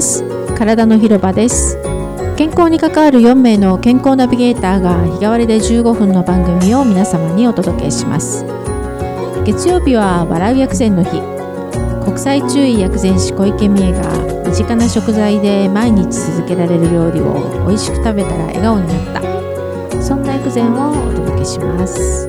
[0.00, 0.24] ます。
[0.56, 1.78] 体の広場です。
[2.38, 8.46] 健康に関わる4名の健康ナビゲーターが日替わりで15分の番組を皆様にお届けします。
[9.44, 11.20] 月曜日は笑う薬膳の日。
[12.02, 14.00] 国際注意薬膳師小池美恵が
[14.48, 19.22] 身近な食材で毎日続けられる料理を美味しく食べたら笑顔になっ
[19.92, 20.02] た。
[20.02, 22.26] そんな薬膳をお届けします。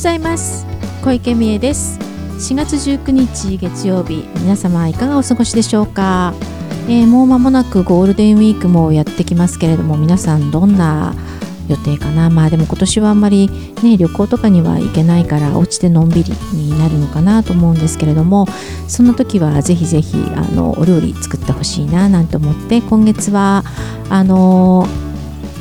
[0.00, 0.64] ございます。
[1.04, 1.98] 小池美恵です。
[2.38, 6.32] 4月19日月曜日皆様いかがお過ごしでしょうか、
[6.88, 11.14] えーもう間もなくゴールデンウィークもやってきますけれども皆さんどんな
[11.68, 12.30] 予定かな？
[12.30, 13.50] まあでも今年はあんまり
[13.82, 18.46] ね旅行とかには行けないからお家でのんびりになるのかなと思うんですけれども
[18.88, 23.64] その時はぜひぜひあのお料理作ってほしいななんて思って今月は
[24.08, 24.86] あの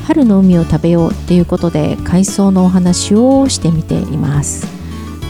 [0.09, 4.65] 春の海を食べようっていうことで海藻のお話をしてみています。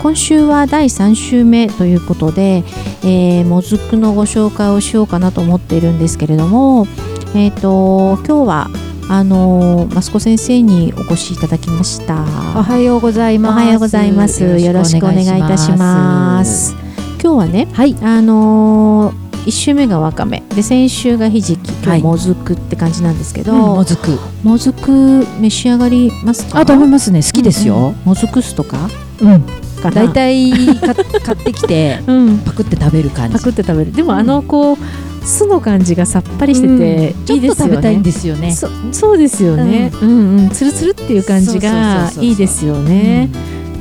[0.02, 2.64] 今週は第3週目ということで、
[3.04, 6.88] えーもずくのご紹介をしようかなと思っているんですけれども
[7.36, 8.68] えっ、と今日は
[9.10, 12.22] あのマスコ先生にお越しいただきました。
[12.58, 13.56] おはようございおます。
[13.56, 14.46] はようございます。
[14.46, 16.74] よろしくお願いいたします。
[17.22, 17.98] 今日はねはい。
[18.02, 20.44] あのー1週目がわかめ。
[20.56, 21.70] で先週がひじき。
[21.70, 22.00] 今はい。
[22.00, 24.20] 日もずくって感じなんですけど、もずく。
[24.44, 26.60] もずく召し上がりますか？
[26.60, 27.22] あ、食べますね。
[27.24, 27.76] 好きですうんよ。
[27.88, 27.96] うん。
[28.06, 28.90] もずく酢とか？
[29.22, 29.42] うん。
[29.82, 30.04] かなだ。
[30.04, 32.38] いたいか買ってきてうん。
[32.40, 33.38] パクって食べる感じ。
[33.38, 33.92] パクって食べる。
[33.94, 34.20] でも、うん。
[34.20, 34.78] あのこう
[35.22, 37.74] 酢の感じがさっぱりしてて、ちょっといいですよね。
[37.74, 38.52] 食べたいんですよね。
[38.54, 43.30] そそうですよね、うん、うんつるつるっていう感じがいいですよね、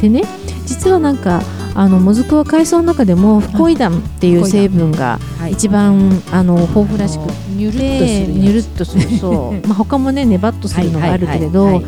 [0.01, 0.25] でね
[0.67, 1.41] 実はなんか
[1.79, 5.21] あのもずくは海藻の中でもフコイダンっていう成分が。
[5.49, 8.33] 一番あの豊富らしくニュルっとすでる。
[8.33, 9.03] ニュルっとする。
[9.17, 9.67] そう。
[9.69, 11.81] まあ他もねネバっとするのがあるけれど、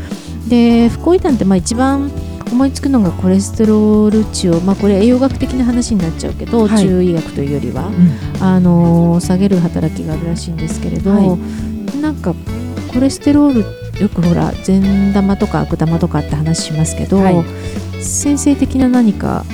[0.48, 2.08] でフコイダンってまあ一番
[2.52, 6.84] 思いつくのがコレステロール値を、まあ、これ栄養学的な話になっちゃうけど、はい。
[6.84, 8.42] 中医学というよりは、うん。
[8.42, 11.36] あのー下げる働きがあるらしいんですけれど、は
[12.00, 12.34] なんか
[12.92, 13.64] コレステロール
[14.00, 17.44] よくほら善玉とか悪玉とかって話しますけど、はい。
[18.00, 19.44] 先生的な何か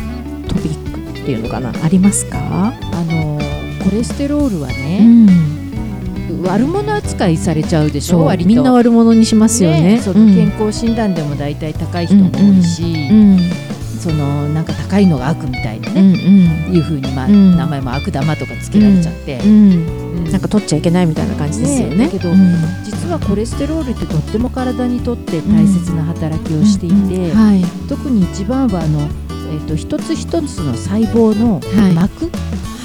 [0.47, 1.73] トピックっていうのかな？
[1.85, 3.39] ありますか、あの
[3.85, 8.29] コレステロールはうね、ん、悪者扱いされちゃうでしょ。
[8.29, 10.01] そうみんな悪者にしますよね。
[10.01, 13.39] その健康診断でも大体高い人も多いし、うん
[13.99, 16.03] そのなんか高いのが悪みたいなうね。
[16.03, 16.73] ん。
[16.73, 17.57] いうふうに、まあうん。
[17.57, 19.51] 名前も悪玉とかつけられちゃって、うん。
[19.51, 19.73] うん。
[20.19, 21.97] うんなんか取っちゃいけないみたいな感じですよね。
[21.97, 22.37] ねだけどうん。
[22.85, 27.33] 実はコレステロールってとっても体にとって大切な働きをしていて、
[27.89, 29.09] 特に一番はあの、
[29.47, 31.93] えー、と一つ一つの細胞のはい。
[31.93, 32.31] 膜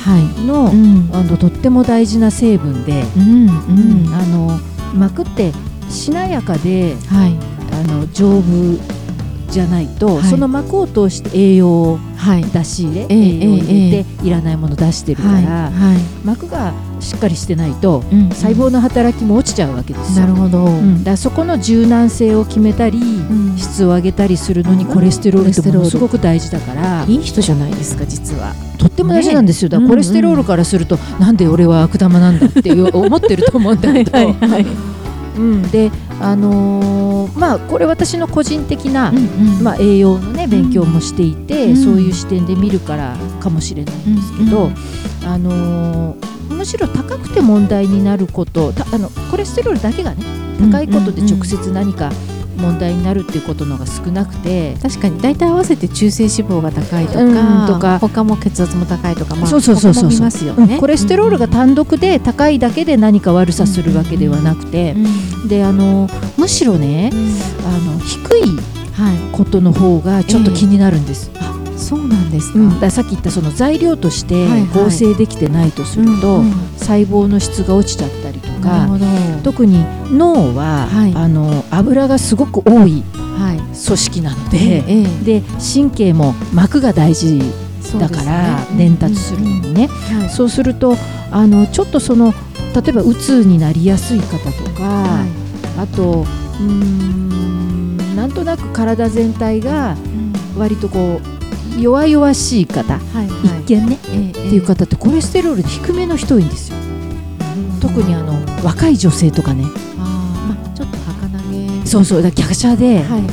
[0.03, 0.45] はい。
[0.45, 1.09] の,、うん。
[1.13, 4.13] あのとっても大事な成分で、うんうん。
[4.13, 4.59] あの
[4.95, 5.51] 膜って
[5.89, 7.37] しなやかではい。
[7.73, 9.01] あの丈夫
[9.49, 10.23] じゃないと、はい。
[10.23, 12.43] その膜を通して栄養をはい。
[12.43, 15.41] 出し入れ、ええ栄養を入れえて、いらないもの出してるから、はい。
[15.41, 15.97] はい。
[16.23, 20.25] 膜がしっかりしてないとうん細胞の働きも落ちちゃうわけですよ。
[20.25, 20.65] なるほど。
[20.65, 28.53] うんだそこの柔軟性を決めたり、うん質を上げたりするのにコレステロールってものすごく大事だから、いい人じゃないですか実は。
[28.77, 34.65] とっても大事なんですよ、だからコレステロールからすると、なんで俺は悪玉なんだっていう 思ってると思うんだけど、はい。
[35.41, 39.11] うん、で、あのーまあこれ私の個人的な、
[39.61, 41.77] まあ、栄養のね勉強もしていて、うん。
[41.77, 44.75] そういう視点で見るからかもしれないんですけど、うん
[45.25, 50.23] あのーむしろ高くて問題になることたあのコレステロールだけがね
[50.59, 52.11] 高いことで直接何か
[52.61, 55.19] 問題になるっていうことのが少なくて、確かに。
[55.19, 57.67] 大体合わせて中性脂肪が高いとか,、うん。
[57.67, 59.93] とか他も血圧も高いとか、まあ、そうそうそう。
[59.93, 60.79] そうますよね、うん。
[60.79, 64.95] コレステロールが単独で高いだけで何か悪さするわけではなくて。
[65.43, 65.47] う、ん。
[65.47, 67.11] であのむしろね
[67.65, 68.41] あの低い
[68.93, 69.17] はい。
[69.31, 72.69] ことの方がちょっと気になるんです、あそうなんですか、うん。
[72.69, 76.43] だからさっき言ったその材料として合成できてないとすると、
[76.77, 78.87] 細胞の質が落ちちゃったりとか。
[79.43, 81.13] 特に脳は、はい。
[81.15, 83.57] あの油がすごく多いはい。
[83.57, 85.43] 組織なのえで、えで
[85.73, 87.51] 神経も膜が大事だか
[87.83, 88.25] そうですね。
[88.25, 90.29] ら伝達するのにね、はい。
[90.29, 90.95] そうすると
[91.31, 92.33] あのちょっとその
[92.75, 95.25] 例えばうつになりやすい方とか、は
[95.77, 99.95] あとうーんなんとなく体全体が
[100.55, 101.19] い割とこ
[101.77, 103.61] う弱々しい方、はいはい。
[103.63, 104.29] 一見ね、ええ。
[104.29, 106.77] っていう方ってコレステロールで低めの人多いんですよ
[107.79, 109.65] 特にあの若い女性とかね。
[109.97, 110.55] あー。
[110.55, 111.01] まあちょっと
[111.91, 113.27] そうそうだから華奢で、はいは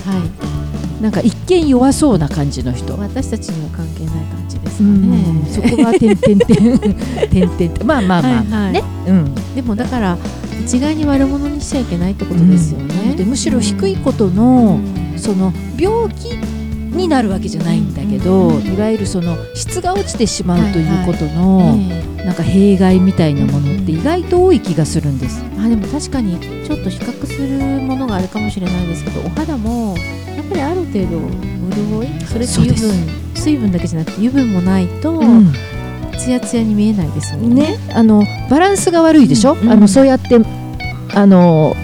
[1.00, 1.02] い。
[1.02, 5.10] なんか一見弱そうな感じの人、私たちには関係ない感じですかうん。
[5.10, 6.18] ね、そこは点々
[7.30, 7.84] 点 点々。
[7.84, 8.72] まあまあまあ、はいはい。
[8.72, 10.18] ね、うん、でもだから
[10.64, 14.82] 一概に悪者にしちゃいけないってことですよね、でむしろ低いことうの、ん。
[15.16, 16.36] その病気
[16.98, 22.24] になるわけじゃないんだけど、うんいわゆるその質が落ちてしまうということの、ええ。
[22.24, 25.42] なんか弊害みたいなものって意外と多い気がするんです。
[25.58, 29.96] あでも確かにちょっと比較するものがあるかもしれないですけどお肌も
[30.36, 31.20] やっぱりある程度
[31.74, 32.86] 潤いそれと油そうです。
[32.88, 35.52] 分水分だけじゃなくて油分もないとうん。
[36.18, 37.62] ツヤツヤに見えないですもんね。
[37.62, 39.70] ね、あのバランスが悪いでしょ、うん。
[39.70, 40.38] あのそうやって
[41.14, 41.74] あの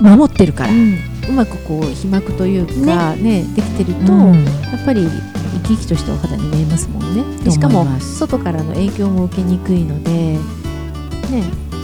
[0.00, 0.72] 守ってるから。
[0.72, 3.44] うんうまくこう皮膜というかね。
[3.54, 4.44] できてると、うん。
[4.44, 5.08] やっぱり
[5.54, 7.50] 生き生きとしたお肌に見えますもんね。
[7.50, 10.38] しかも外からの影響も受けにくいので、ね、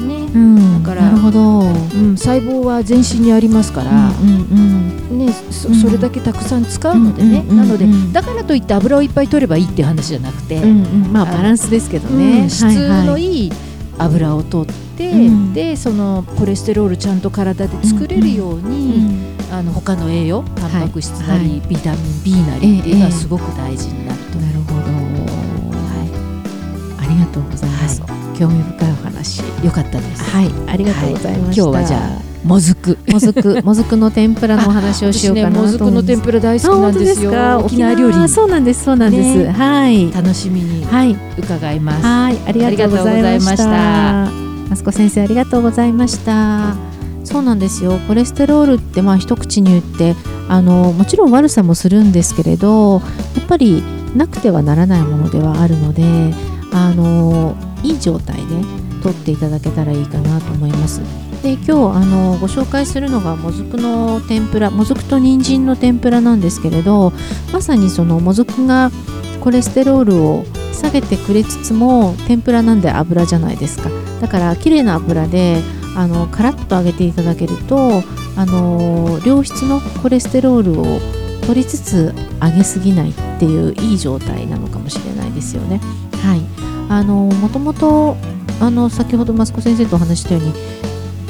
[0.07, 0.17] ね。
[0.35, 1.61] うん、だからなるほど。
[1.61, 5.75] うん、細胞は全身にありますから、うんうんね、そうん。
[5.75, 8.13] それだけたくさん使うのでね、うんなのでうん。
[8.13, 11.13] だからといって油をいっぱい取ればいいっていう話じゃなくて、うんうん。
[11.13, 12.43] まあバランスですけどね。
[12.43, 12.65] うん質
[13.05, 13.53] のいい
[13.99, 15.52] 油を取って、うん。
[15.55, 21.61] でそのコレステロールちゃんと体で作れるように、あの他の栄養タンパク質なり、はい。
[21.69, 24.81] ビタミン B なりっていうのはええすごく大事になると、なるほど。
[24.81, 24.97] は
[26.99, 28.02] ありがとうございます。
[28.38, 29.43] 興味深いお話。
[29.62, 31.62] い、よかったです、はい、ありがとうございました。
[31.62, 32.99] 今日はじゃあもずく。
[33.06, 37.31] もずく、 もずくの天ぷらのお話をしようかなと私ねもずくの天ぷら大好きなんですよ。
[37.38, 38.17] あ本当沖縄料理。
[38.17, 39.38] あそうなんです、そうなんです。
[39.38, 39.50] ね。
[39.50, 40.11] はい。
[40.12, 41.17] 楽しみにはい。
[41.38, 44.40] 伺います、はい、ありがとうございました。
[44.70, 46.76] マスコ先生ありがとうございました。
[47.25, 47.99] そうなんですよ。
[48.08, 50.14] コレステロールってまあ一口に言って
[50.49, 52.99] あのもちろん悪さもするんですけれど、や
[53.43, 53.82] っぱり
[54.17, 56.05] なくてはならないものではあるので、
[56.72, 58.43] あのいい状態で
[59.02, 61.00] 取っていただけたらいいかなと思います。
[61.43, 61.75] で今日あ
[62.05, 67.14] のご紹介するのがもずくの天ぷらもずくと人参の天ぷらなんですけれど
[67.50, 68.90] まさにそのもずくが
[69.40, 70.44] コレステロールを
[70.75, 73.88] 下げてくれつつも天ぷらなんで油じゃないですか
[74.20, 75.62] だから綺麗な油で
[75.96, 78.02] あのカラッと揚げていただけると
[78.37, 81.00] あの良質のコレステロールを
[81.46, 85.81] 取りつつ揚げすぎないっていういい状態なのかもしれないですよね。
[86.22, 86.40] はい、
[86.88, 88.17] あのもともと
[88.61, 90.52] あの先ほど益子先生とお話したように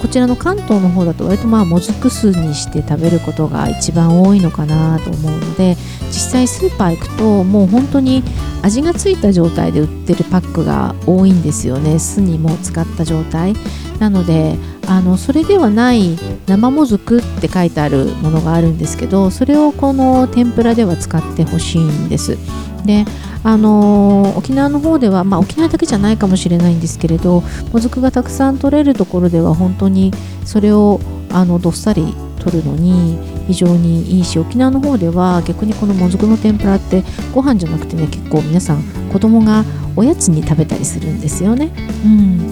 [0.00, 5.76] こちらの関東の方だと割とまあもずく酢にして食べることが一番多いのかなと思うので
[6.06, 8.22] 実際スーパー行くともう本当に
[8.62, 11.98] 味がついた状態で売ってるパックが多いんですよね。
[11.98, 13.54] 酢にも使った状態。
[13.98, 14.56] なので
[14.86, 22.38] あのそれではない生もずくって書いてあるものがあるんですけどそれをこの天ぷらでは使ってほしいんです。
[22.84, 23.04] で
[23.42, 27.42] あの沖縄の方では、まあ、沖縄だけじゃないかもしれないんですけれど
[27.72, 30.12] もずくがたくさん取れるところでは本当に
[30.44, 31.00] それを
[31.30, 37.04] あのどっさり取るのに非常にいいし沖縄の方では逆にこのもずくの天ぷらって
[37.34, 39.64] ご飯じゃなくてね結構皆さん子供が
[39.96, 41.70] おやつに食べたりするんですよね。
[42.04, 42.49] うん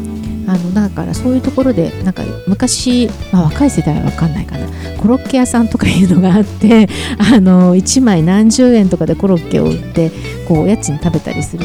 [0.48, 4.66] あのだからそういうところでなんか昔、まあ、若い世代は分かんないかな。
[4.98, 6.88] コロッケ屋さんとかいうのがあって
[7.32, 10.10] あの1枚何十円とかでコロッケを売って
[10.48, 11.64] こうおやつに食べたりする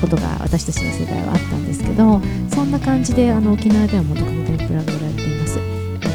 [0.00, 2.20] ことが私たちの世代はあったんですけど
[2.52, 5.56] そんな感じであの沖縄ではもずくの天ぷらが売られています。
[5.56, 6.08] ので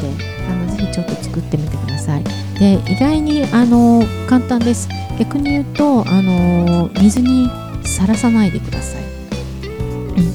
[0.49, 2.23] あのぜひちょっと作ってみてください。
[2.59, 4.89] で意外にあの簡単です。
[5.17, 7.49] 逆に言うとあの水に
[7.83, 9.08] さらさないでください。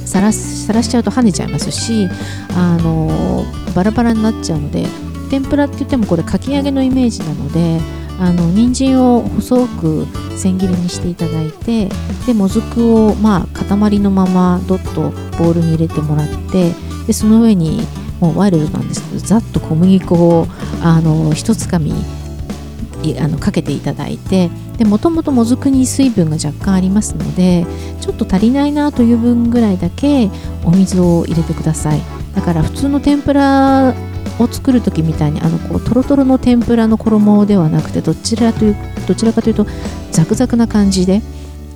[0.06, 2.08] さらさらしちゃうと跳ねちゃいますし
[2.56, 4.86] あのバラバラになっちゃうので
[5.30, 7.80] 天ぷらって言ってもこれかき揚げのイメージなので
[8.20, 11.88] あの人参を細く千切りにしていただいて
[12.26, 16.72] でもずくをまあ塊のままドッとボウルに入れてもらって
[17.06, 17.80] でその上に
[18.20, 20.46] もうワイルドなんですけどざっと小麦粉を
[20.82, 21.92] あの一つかみ
[23.18, 27.66] あのかけていただいてでもともともずくに水分が若干ありますので
[28.00, 30.30] ちょっと足りないなという分ぐらいだけ
[30.64, 32.00] お水を入れてください。
[32.34, 33.94] だから普通の天ぷら
[34.40, 39.66] を作る時みたいにあのこうトロトロの天ぷらの衣ではなくてどちらというどちらかというと
[40.10, 41.22] ザクザクな感じで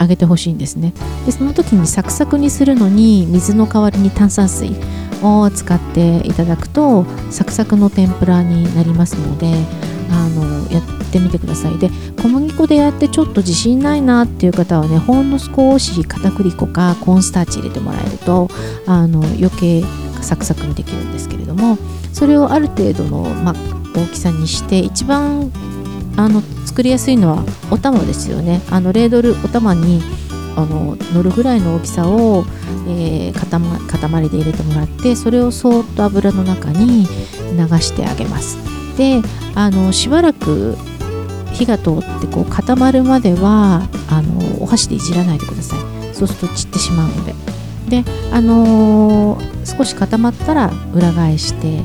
[0.00, 0.92] 揚げてほしいんですね。
[1.26, 4.74] でその時にサクサクにするのに水の代わりに炭酸水
[5.22, 9.54] を使っていただくとサクサクの天ぷらになりますので
[10.10, 11.78] あのやってみてください。
[11.78, 18.48] で小麦粉でやってちょっと自信ないなっていう方はねほんの少し片栗粉かコーンスターチ入れてもらえると
[18.86, 19.82] あの余計
[20.20, 21.78] サクサクにできるんですけれども
[22.12, 23.54] それをある程度の、ま、
[23.94, 25.52] 大きさにして一番
[26.16, 28.60] あの作りやすいのはお玉ですよね。
[28.70, 30.02] あのレードルお玉に
[30.56, 32.44] あの乗るぐらいの大きさを、
[32.88, 33.48] えー塊
[34.10, 37.08] 塊で入れてもらってそれをそーっと油の中に流
[37.78, 38.77] してあげます。
[38.98, 39.22] で
[39.54, 40.76] あのしばらく
[41.52, 46.14] 火が通ってこう固まるまではあのお箸でいじらないでください。
[46.14, 47.34] そうすると散ってしまうので。
[47.88, 51.82] であのー少し固まったら裏返して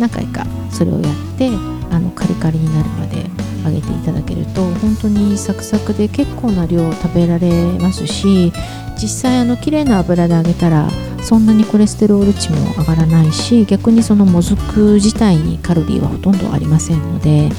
[0.00, 1.50] 何回かそれをやって
[1.90, 3.30] あのカリカリになるまで
[3.66, 8.52] 揚げていただけると本当にサクサクで結構な量食べられますし
[9.00, 10.88] 実際あの綺麗な油で揚げたら
[11.22, 17.50] そんなにコレステロール値も上がらないし逆にそのもずく自体にカロリーはほとんどありませんので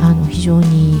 [0.00, 0.98] あの非常に、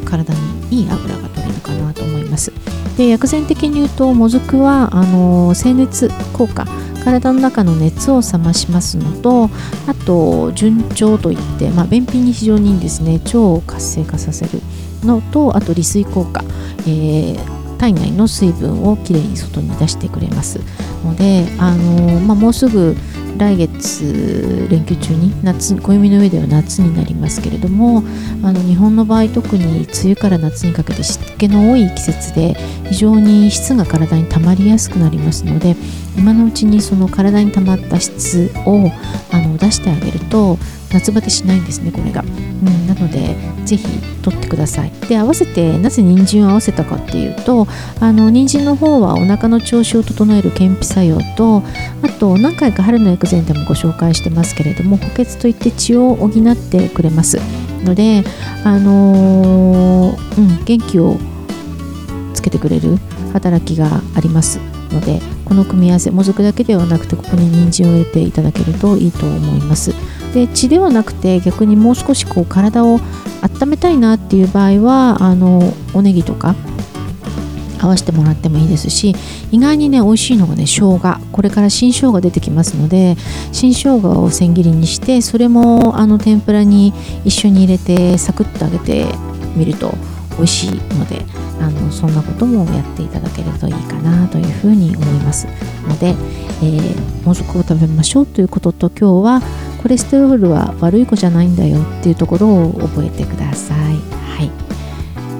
[0.00, 0.32] うん、体
[0.70, 2.52] にいい油が取れるかなと思います。
[2.96, 6.64] で薬膳的に言うともずくはあの清熱効果
[7.04, 9.50] 体の中の熱を冷ましますのと
[9.86, 13.20] あと順調といって、まあ、便秘に非常にいいんですね。
[13.24, 14.60] 腸を活性化させる
[15.02, 16.42] のとあと利水効果、
[16.86, 20.58] えー体内の水分をきれいに外に出してくれます
[21.04, 22.96] ので、あのまあ、もうすぐ
[23.38, 28.02] 来月連休中に夏暦の上では夏になりますけれども
[28.42, 35.76] あの日本の場合特に梅雨から夏にかけて湿気の多い季節で非常に質が体に溜まりやすくなりますので
[36.16, 38.90] 今のうちにその体に溜まった質を
[39.32, 40.58] あの出してあげると
[40.92, 42.22] 夏バテしないんですねこれが、
[42.66, 43.86] うん、なのでぜひ
[44.22, 44.92] 取ってください。
[45.08, 47.66] で合わせてなぜ人参を合わせたかっていうと
[48.00, 51.62] あの人参の方はお腹の調子を整える健脾作用と
[52.02, 57.38] あと何回か春の薬膳でもご紹介してますけれども補欠といって血を補ってくれます。
[57.84, 58.24] ので
[58.64, 61.18] あのーうん、元気を
[62.32, 62.98] つけてくれる
[63.34, 64.58] 働きがあります。
[64.90, 69.92] のでこの組み合わせもずくだけではなくてここに人参を入れていただけるといいと思います。
[70.34, 72.98] で血ではなくて逆にもう少しこう体を
[73.40, 76.56] 温めたいなっていう場合はあのおネギとか
[77.80, 79.14] 合わせてもらってもいいですし
[79.52, 81.20] 意外にね美味しいのがね生姜。
[81.30, 83.16] これから新生姜出てきますので
[83.52, 86.92] 新生姜を千切りにしてそれもあの天ぷらに
[87.24, 89.06] 一緒に入れてサクッと揚げて
[89.54, 89.92] みると
[90.36, 91.24] 美味しいので
[91.60, 95.46] あのそんなこともやっていただけるといいかなというふうに思います
[95.86, 103.96] ので、えー、もずくを食べましょうということと今日はコレステロールは悪い子じゃないんだよっていうところを覚えてください。
[104.38, 104.50] はい。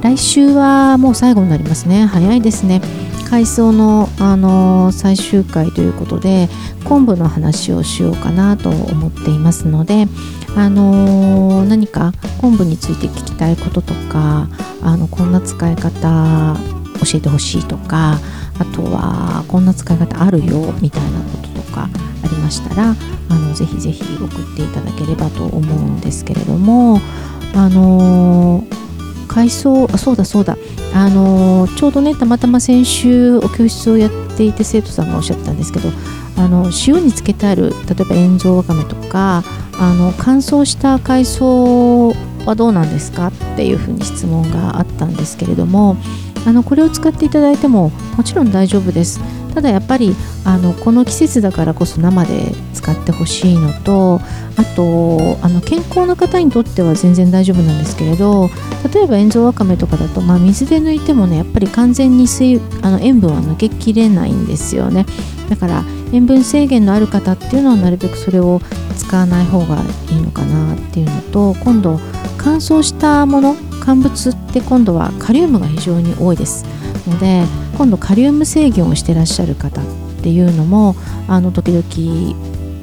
[0.03, 2.05] 来週はもう最後になりますね。
[2.05, 2.83] 早いですね。
[3.31, 6.51] 海藻の、あのー最終回ということで
[6.85, 10.09] 昆布の話をしようかなと思っていますので、
[10.55, 14.49] あのー何か昆布について聞きたいこととか
[14.83, 16.55] あのこんな使い方
[17.01, 18.19] 教えてほしいとか
[18.59, 21.89] あとはこんな使い方あるよみたいなことか
[22.23, 22.95] ありましたら
[23.29, 27.01] あのぜひぜひ送っていただければと思うんですけれども
[27.55, 28.85] あのー
[29.27, 30.57] 海藻あそうだそうだ。
[30.95, 35.89] あのーちょうどねたまたま先週お教室をやっていて生徒さんがおっしゃったんですけど
[36.37, 39.43] あの塩につけてある例えば塩蔵わかめとか
[39.77, 42.15] あの乾燥した海藻
[42.47, 43.29] はどうなんですか？
[43.29, 45.97] っていうふうに質問があったんですけれども
[46.47, 49.19] あのこれを使っていただいてももちろん大丈夫です。
[49.55, 54.21] ただやっぱりあのこの季節だからこそ生で使ってほしいのと
[54.57, 58.51] あとあの健康な方にとっては全然大丈夫なんですけれど
[58.93, 65.07] 例えば塩蔵わかめとかだと、まあ、水で抜いてもねやっぱり完全に水あの塩分は抜けきれないんですよね。
[65.49, 68.61] だから塩分制限のある方っていうのはなるべくそれを
[68.97, 72.01] 使わない方がいいのかなっていうのと今度
[72.39, 76.65] 乾燥したもの乾物って今度はカリウムが非常に多いです
[77.07, 77.45] ので
[77.77, 79.85] 今度カリウム制限をしてらっしゃる方っ
[80.23, 80.95] ていうのも
[81.29, 81.85] あの時々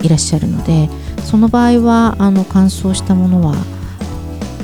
[0.03, 0.89] いらっしゃるので
[1.23, 3.55] その場合はあの乾燥したものは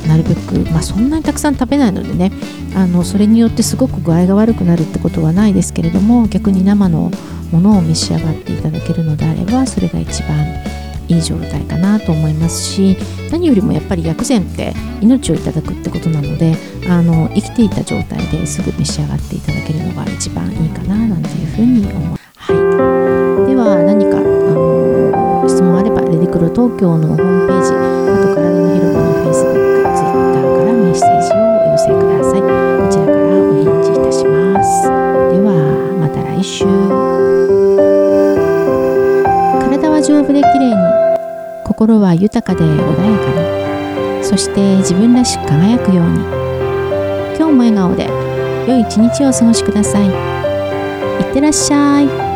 [0.07, 2.31] なるべく、まあ、そんなにたくさん食べないのでね
[2.75, 7.11] あのそれによってすごく具合が悪くなるってことはないですけれども逆に生の
[7.51, 10.37] ものを召し上がっていただけるのであればそれが一番
[11.07, 12.97] いい状態かなと思いますし
[13.31, 16.55] 何よりもやっぱり薬膳って命をいただくってことなので
[16.89, 22.27] あの生きていた状態ですぐ召し上がっていただけるのが一番いいかななんていうふうに思います。
[22.37, 27.96] はい、では何かあの質問あればレディクロ東京のホームページ
[42.07, 42.85] は豊かで穏や
[43.19, 46.19] かにそして自分らしく輝くように。
[47.37, 48.09] 今日も笑顔で
[48.67, 50.07] 良い一日をお過ごしください。
[50.07, 50.09] い
[51.29, 52.26] ってらっしゃい。